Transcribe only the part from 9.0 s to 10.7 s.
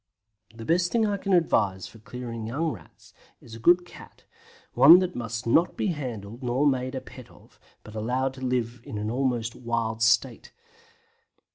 almost a wild state.